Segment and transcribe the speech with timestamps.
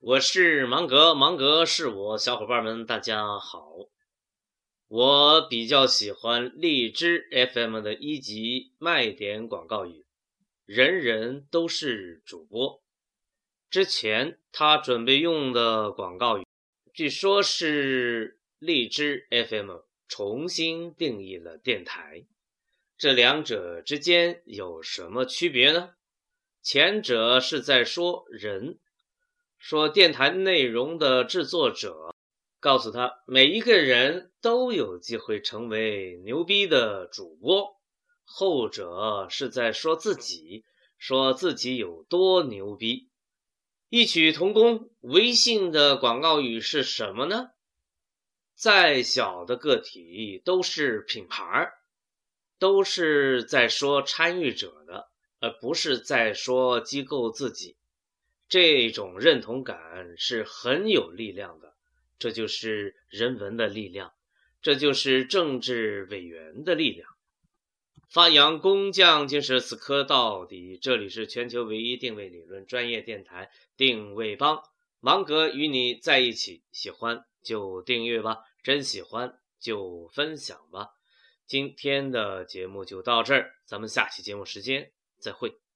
[0.00, 3.74] 我是芒格，芒格是我小伙伴们，大家好。
[4.86, 10.06] 我比较喜欢荔枝 FM 的一级卖点广告语
[10.64, 12.80] ：“人人都是主播。”
[13.68, 16.46] 之前他准备用的广告语，
[16.94, 22.24] 据说是荔枝 FM 重新定义了电台。
[22.96, 25.94] 这两者之间有什么区别呢？
[26.62, 28.78] 前者是在说人，
[29.58, 32.14] 说电台内容的制作者，
[32.60, 37.76] 告诉他每一个人都有机会成为牛逼的主播；
[38.24, 40.64] 后者是在说自己，
[40.96, 43.10] 说自己有多牛逼。
[43.90, 44.90] 异曲同工。
[45.00, 47.50] 微信的广告语是什么呢？
[48.54, 51.74] 再小的个体都是品牌儿。
[52.58, 57.76] 都是在说参与者的，而不是在说机构自己。
[58.48, 61.74] 这种认同感是很有力量的，
[62.18, 64.12] 这就是人文的力量，
[64.62, 67.08] 这就是政治委员的力量。
[68.08, 70.78] 发扬工匠精神，死磕到底。
[70.80, 74.62] 这里是全球唯一定位理论专业电台定位帮，
[75.00, 80.88] 芒格与你在一起，喜欢就订阅吧，真喜欢就分享吧。
[81.46, 85.67] 今天的节目就到这儿，咱们下期节目时间再会。